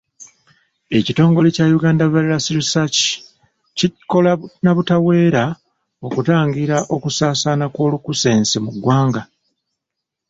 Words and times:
Ekitongole 0.97 1.47
kya 1.55 1.65
Uganda 1.77 2.03
Virus 2.13 2.45
Research 2.57 2.99
kikola 3.77 4.31
na 4.63 4.71
butaweera 4.77 5.43
okutangira 6.05 6.77
okusaasaana 6.95 7.65
kw'olunkusense 7.73 8.55
mu 8.65 8.71
ggwanga. 8.75 9.21